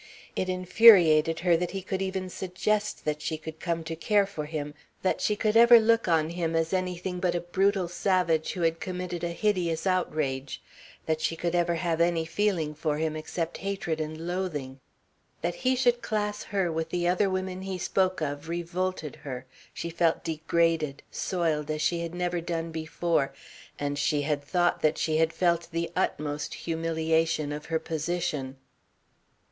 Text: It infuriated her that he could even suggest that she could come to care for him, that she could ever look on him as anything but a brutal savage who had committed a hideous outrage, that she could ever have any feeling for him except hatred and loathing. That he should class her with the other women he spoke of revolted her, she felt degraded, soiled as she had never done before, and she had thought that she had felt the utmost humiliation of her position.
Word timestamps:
It 0.35 0.49
infuriated 0.49 1.41
her 1.41 1.55
that 1.57 1.69
he 1.69 1.83
could 1.83 2.01
even 2.01 2.27
suggest 2.27 3.05
that 3.05 3.21
she 3.21 3.37
could 3.37 3.59
come 3.59 3.83
to 3.83 3.95
care 3.95 4.25
for 4.25 4.45
him, 4.47 4.73
that 5.03 5.21
she 5.21 5.35
could 5.35 5.55
ever 5.55 5.79
look 5.79 6.07
on 6.07 6.31
him 6.31 6.55
as 6.55 6.73
anything 6.73 7.19
but 7.19 7.35
a 7.35 7.39
brutal 7.39 7.87
savage 7.87 8.53
who 8.53 8.61
had 8.63 8.79
committed 8.79 9.23
a 9.23 9.27
hideous 9.29 9.85
outrage, 9.85 10.59
that 11.05 11.21
she 11.21 11.35
could 11.35 11.53
ever 11.53 11.75
have 11.75 12.01
any 12.01 12.25
feeling 12.25 12.73
for 12.73 12.97
him 12.97 13.15
except 13.15 13.57
hatred 13.57 14.01
and 14.01 14.25
loathing. 14.27 14.79
That 15.43 15.53
he 15.53 15.75
should 15.75 16.01
class 16.01 16.45
her 16.45 16.71
with 16.71 16.89
the 16.89 17.07
other 17.07 17.29
women 17.29 17.61
he 17.61 17.77
spoke 17.77 18.21
of 18.21 18.49
revolted 18.49 19.17
her, 19.17 19.45
she 19.71 19.91
felt 19.91 20.23
degraded, 20.23 21.03
soiled 21.11 21.69
as 21.69 21.83
she 21.83 21.99
had 21.99 22.15
never 22.15 22.41
done 22.41 22.71
before, 22.71 23.35
and 23.77 23.99
she 23.99 24.23
had 24.23 24.43
thought 24.43 24.81
that 24.81 24.97
she 24.97 25.17
had 25.17 25.31
felt 25.31 25.67
the 25.71 25.91
utmost 25.95 26.55
humiliation 26.55 27.51
of 27.51 27.65
her 27.67 27.77
position. 27.77 28.57